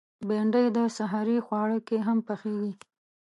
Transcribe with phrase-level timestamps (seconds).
[0.27, 2.73] بېنډۍ د سحري خواړه کې هم پخېږي